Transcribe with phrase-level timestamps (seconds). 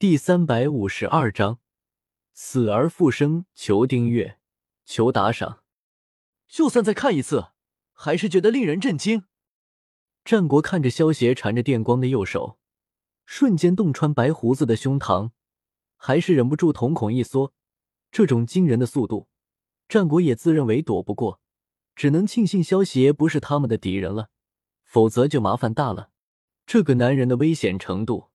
[0.00, 1.58] 第三百五十二章
[2.32, 3.44] 死而复生。
[3.54, 4.38] 求订阅，
[4.86, 5.62] 求打赏。
[6.48, 7.48] 就算再看一次，
[7.92, 9.24] 还是觉得令人震惊。
[10.24, 12.58] 战国看着萧邪缠着电光的右手，
[13.26, 15.32] 瞬间洞穿白胡子的胸膛，
[15.98, 17.52] 还是忍不住瞳孔一缩。
[18.10, 19.28] 这种惊人的速度，
[19.86, 21.42] 战国也自认为躲不过，
[21.94, 24.30] 只能庆幸萧邪不是他们的敌人了，
[24.82, 26.08] 否则就麻烦大了。
[26.64, 28.30] 这个男人的危险程度。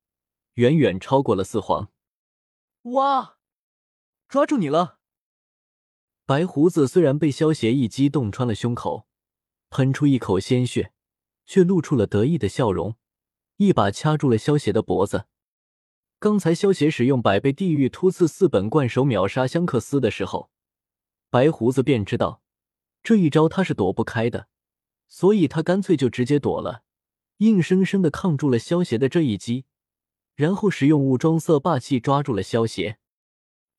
[0.56, 1.92] 远远超过了四皇。
[2.84, 3.38] 哇！
[4.28, 5.00] 抓住你了！
[6.26, 9.08] 白胡子虽然被萧邪一击洞穿了胸口，
[9.70, 10.92] 喷出一口鲜血，
[11.46, 12.96] 却露出了得意的笑容，
[13.58, 15.28] 一把掐住了萧邪的脖子。
[16.20, 20.50] 刚才萧邪使用百倍地狱突刺四本贯手秒杀香克斯的时候，
[21.30, 22.42] 白胡子便知道
[23.04, 24.48] 这一招他是躲不开的，
[25.08, 26.84] 所以他干脆就直接躲了，
[27.38, 29.66] 硬生生的抗住了萧邪的这一击。
[30.36, 33.00] 然后使用武装色霸气抓住了萧邪。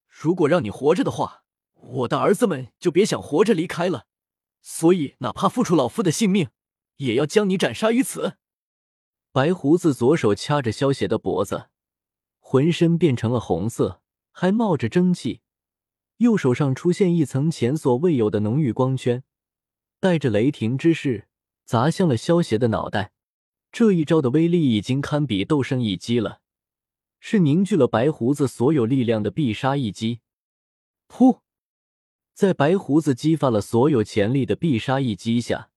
[0.09, 4.07] 如果让你活着的话，我的儿子们就别想活着离开了。
[4.63, 6.48] 所以，哪怕付出老夫的性命，
[6.96, 8.38] 也要将你斩杀于此。
[9.30, 11.68] 白胡子左手掐着萧邪的脖子，
[12.38, 14.01] 浑身变成了红色，
[14.32, 15.43] 还冒着蒸汽。
[16.16, 19.23] 右手上出现一层前所未有的浓郁光圈，
[20.01, 21.29] 带着雷霆之势
[21.66, 23.13] 砸向了萧邪的脑袋。
[23.70, 26.41] 这一招的威力已经堪比斗圣一击了。
[27.18, 30.20] 是凝聚了白胡子所有力量的必杀一击，
[31.09, 31.40] 噗！
[32.34, 35.70] 在白胡子激发了所有潜力的必杀一击下，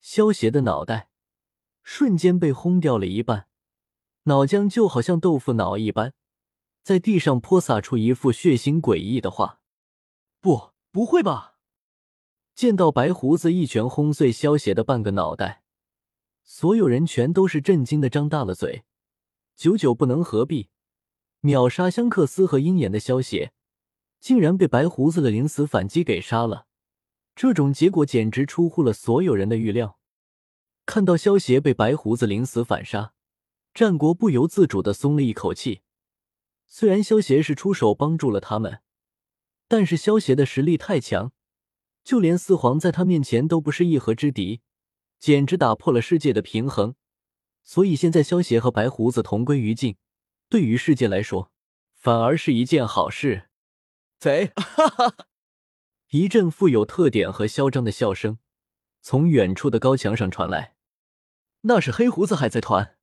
[0.00, 1.08] 萧邪的脑袋
[1.82, 3.46] 瞬间被轰掉了一半，
[4.24, 6.12] 脑浆就好像豆腐脑一般，
[6.82, 9.60] 在地上泼洒出一副血腥诡异的画。
[10.40, 11.54] 不，不会吧！
[12.54, 15.62] 见到白胡子一拳轰碎萧邪的半个脑袋，
[16.42, 18.84] 所有人全都是震惊的张大了嘴。
[19.56, 20.68] 久久不能合璧，
[21.40, 23.52] 秒杀香克斯和鹰眼的萧邪，
[24.20, 26.66] 竟然被白胡子的临死反击给杀了。
[27.36, 29.98] 这种结果简直出乎了所有人的预料。
[30.86, 33.14] 看到萧邪被白胡子临死反杀，
[33.72, 35.82] 战国不由自主的松了一口气。
[36.66, 38.80] 虽然萧邪是出手帮助了他们，
[39.68, 41.32] 但是萧邪的实力太强，
[42.02, 44.60] 就连四皇在他面前都不是一合之敌，
[45.18, 46.96] 简直打破了世界的平衡。
[47.66, 49.96] 所以现在萧协和白胡子同归于尽，
[50.50, 51.50] 对于世界来说，
[51.94, 53.48] 反而是一件好事。
[54.18, 54.52] 贼！
[54.54, 55.16] 哈哈！
[56.10, 58.38] 一阵富有特点和嚣张的笑声
[59.00, 60.76] 从远处的高墙上传来。
[61.62, 62.98] 那是黑胡子海贼团。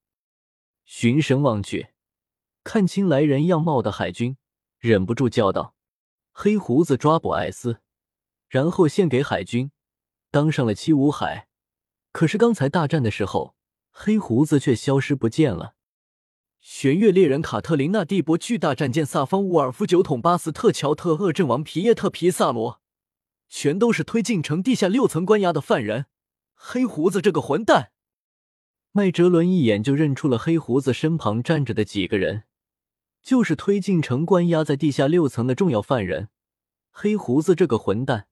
[0.86, 1.90] 循声望去，
[2.64, 4.38] 看清来人样貌的海军
[4.78, 5.76] 忍不住叫道
[6.32, 7.82] ：“黑胡子抓捕艾斯，
[8.48, 9.72] 然后献给海军，
[10.30, 11.48] 当上了七武海。
[12.12, 13.56] 可是刚才大战的时候。”
[13.92, 15.76] 黑胡子却消失不见了。
[16.60, 22.82] 玄月猎人卡特琳娜蒂博巨大战舰萨方乌尔夫九桶巴斯特乔特恶阵王皮耶特皮萨罗，
[23.50, 26.06] 全都是推进城地下六层关押的犯人。
[26.54, 27.92] 黑胡子这个混蛋！
[28.92, 32.44] 麦哲伦一眼就认出了黑胡子身旁站着的几个人，
[33.24, 36.30] 就是推进城关押在地下六层的重要犯人。
[36.92, 38.28] 黑胡子这个混蛋，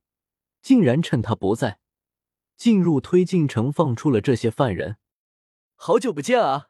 [0.62, 1.80] 竟然趁他不在，
[2.56, 4.98] 进入推进城放出了这些犯人。
[5.82, 6.68] 好久不见啊！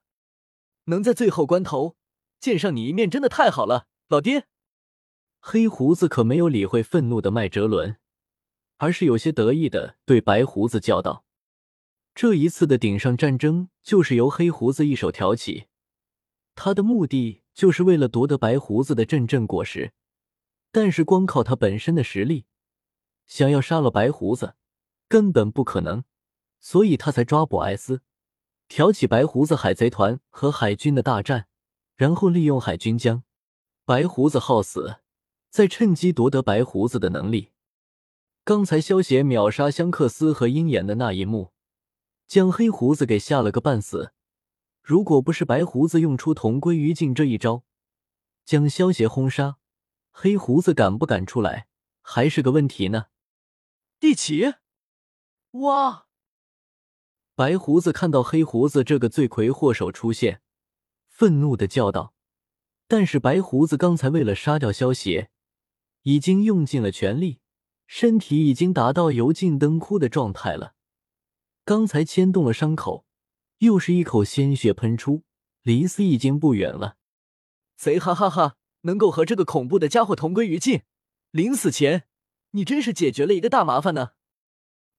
[0.83, 1.97] 能在最后关头
[2.39, 4.45] 见上你一面，真的太好了，老爹。
[5.39, 7.97] 黑胡子可没有理会愤怒的麦哲伦，
[8.77, 11.25] 而是有些得意的对白胡子叫道
[12.13, 15.65] ：“这一次的顶上战争就是由黑胡子一手挑起，
[16.53, 19.91] 他的目的就是为了夺得白胡子的阵阵果实。
[20.71, 22.45] 但是光靠他本身的实力，
[23.25, 24.53] 想要杀了白胡子
[25.07, 26.03] 根本不可能，
[26.59, 28.03] 所以他才抓捕艾斯。”
[28.69, 31.47] 挑起白胡子海贼团和海军的大战，
[31.95, 33.23] 然后利用海军将
[33.83, 34.97] 白胡子耗死，
[35.49, 37.51] 再趁机夺得白胡子的能力。
[38.43, 41.51] 刚才萧协秒杀香克斯和鹰眼的那一幕，
[42.27, 44.13] 将黑胡子给吓了个半死。
[44.83, 47.63] 如果不是白胡子用出同归于尽这一招，
[48.45, 49.57] 将萧协轰杀，
[50.11, 51.67] 黑胡子敢不敢出来
[52.01, 53.07] 还是个问题呢？
[53.99, 54.53] 地起，
[55.51, 56.05] 哇！
[57.39, 60.41] 白胡子看到黑胡子这个罪魁祸首出现，
[61.07, 62.13] 愤怒的叫道
[62.85, 65.29] ：“但是白胡子刚才为了杀掉萧邪，
[66.01, 67.39] 已经用尽了全力，
[67.87, 70.73] 身体已经达到油尽灯枯的状态了。
[71.63, 73.05] 刚才牵动了伤口，
[73.59, 75.23] 又是一口鲜血喷出，
[75.61, 76.97] 离死已经不远了。
[77.77, 78.57] 贼哈哈哈！
[78.81, 80.81] 能够和这个恐怖的家伙同归于尽，
[81.31, 82.03] 临死前
[82.51, 84.09] 你真是解决了一个大麻烦呢，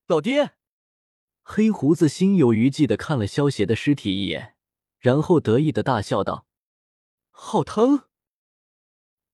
[0.06, 0.52] 老爹。”
[1.52, 4.55] 黑胡子心有余悸的看了萧邪的尸体一眼，
[5.00, 6.47] 然后得意的大笑道
[7.32, 8.05] ：“好疼！”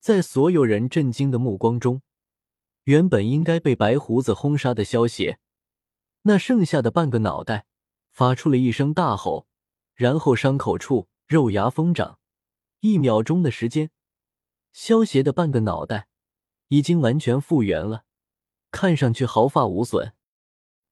[0.01, 2.01] 在所有人震惊的目光中，
[2.85, 5.39] 原本应该被白胡子轰杀的萧协，
[6.23, 7.67] 那剩下的半个脑袋
[8.11, 9.47] 发出了一声大吼，
[9.93, 12.19] 然后伤口处肉芽疯长，
[12.81, 13.91] 一秒钟的时间，
[14.73, 16.09] 萧协的半个脑袋
[16.69, 18.07] 已经完全复原了，
[18.71, 20.15] 看上去毫发无损。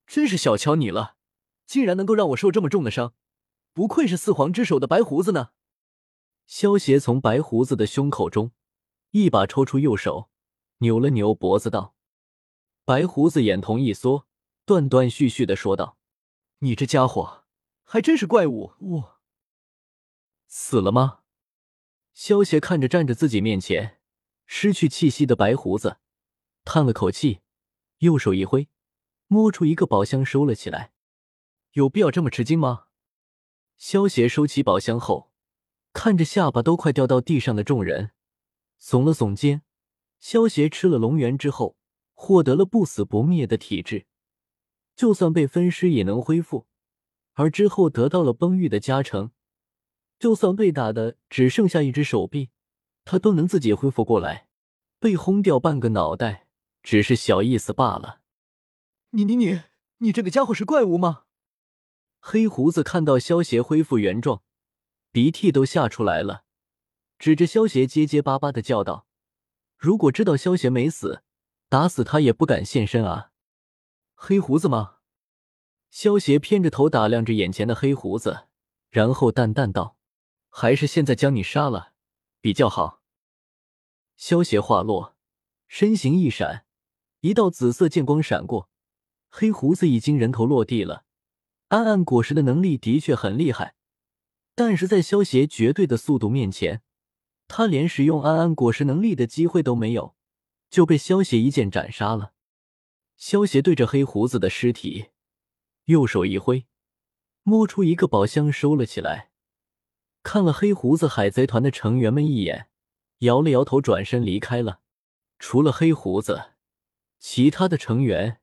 [0.06, 1.13] 真是小瞧你了，
[1.75, 3.15] 竟然能够让我受这么重的伤，
[3.73, 5.50] 不愧是四皇之首的白胡子呢。
[6.47, 8.53] 萧协从白胡子的胸口中
[9.11, 10.31] 一把抽出右手，
[10.79, 11.97] 扭了扭脖子道
[12.87, 14.29] ：“白胡子眼瞳一缩，
[14.65, 15.99] 断断续续的说道
[16.62, 17.43] ：‘你这家伙
[17.82, 19.21] 还真是怪物！’我
[20.47, 21.23] 死了吗？”
[22.15, 23.99] 萧协看着站着自己面前
[24.47, 25.99] 失去气息的白胡子，
[26.65, 27.41] 叹了口气，
[27.99, 28.69] 右手一挥，
[29.26, 30.94] 摸出一个宝箱收了起来。
[31.75, 32.85] 有必要这么吃惊吗？
[33.76, 35.32] 萧协收起宝箱后。
[35.93, 38.11] 看着下巴都快掉到地上的众人，
[38.81, 39.62] 耸了耸肩。
[40.19, 41.76] 萧协吃了龙元之后，
[42.15, 44.06] 获得了不死不灭的体质，
[44.97, 46.67] 就算被分尸也能恢复。
[47.35, 49.32] 而之后得到了崩玉的加成，
[50.19, 52.50] 就算被打的只剩下一只手臂，
[53.05, 54.49] 他都能自己恢复过来。
[55.00, 56.47] 被轰掉半个脑袋，
[56.82, 58.21] 只是小意思罢了。
[59.11, 59.61] 你你你，
[59.99, 61.24] 你这个家伙是怪物吗？
[62.26, 64.43] 黑胡子看到萧协恢复原状。
[65.12, 66.44] 鼻涕都吓出来了，
[67.19, 69.06] 指着萧邪结结巴巴的叫道
[69.76, 71.23] ：“如果知道萧邪没死，
[71.69, 73.31] 打死他也不敢现身啊！”
[74.17, 75.00] 黑胡子吗？
[75.91, 78.47] 萧邪偏着头打量着眼前的黑胡子，
[78.88, 79.99] 然后淡淡道
[80.49, 81.93] ：“还是现在将你杀了
[82.41, 83.03] 比较好。”
[84.17, 85.15] 萧邪话落，
[85.69, 86.65] 身形一闪，
[87.21, 88.71] 一道紫色剑光闪过，
[89.29, 91.05] 黑胡子已经人头落地了。
[91.75, 93.75] 暗暗果实的能力的确很厉害。
[94.55, 96.82] 但是在萧邪绝对的速度面前，
[97.49, 100.15] 他连使用暗暗果实能力的机会都没有，
[100.71, 102.32] 就被萧邪一剑斩杀了。
[103.17, 105.06] 萧邪对着黑胡子的尸体，
[105.87, 106.67] 右手一挥，
[107.43, 109.32] 摸出一个宝箱收了起来，
[110.23, 112.69] 看了黑胡子海贼团的成员们一眼，
[113.19, 114.79] 摇了摇头，转身离开了。
[115.41, 116.53] 除了黑胡子，
[117.19, 118.41] 其他的成员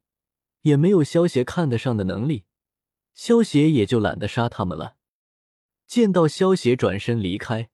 [0.63, 2.43] 也没有萧邪看得上的能力，
[3.13, 4.95] 萧邪也就懒得杀他们了。
[5.87, 7.69] 见到萧邪转身离开，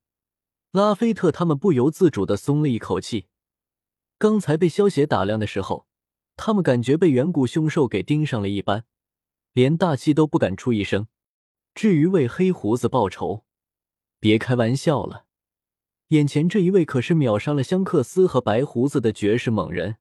[0.72, 3.28] 拉菲特他们不由自主的松了一口气。
[4.18, 5.88] 刚才被萧邪打量的时候，
[6.36, 8.86] 他们感觉被远古凶兽给盯上了一般，
[9.54, 11.08] 连大气都不敢出一声。
[11.76, 13.46] 至于为黑胡子报仇，
[14.20, 15.26] 别开玩笑了，
[16.08, 19.98] 眼前这一位可是秒杀了香克斯和白胡子的绝世猛人，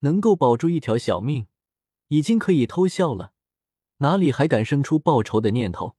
[0.00, 1.46] 能够保住一条小命，
[2.08, 3.32] 已经可以偷笑了，
[3.98, 5.94] 哪里还敢生出报仇的念头？